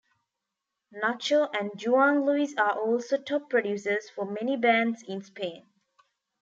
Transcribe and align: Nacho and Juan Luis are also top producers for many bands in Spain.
Nacho 0.91 1.47
and 1.53 1.69
Juan 1.79 2.25
Luis 2.25 2.57
are 2.57 2.71
also 2.71 3.19
top 3.19 3.51
producers 3.51 4.09
for 4.09 4.25
many 4.25 4.57
bands 4.57 5.03
in 5.07 5.21
Spain. 5.21 5.63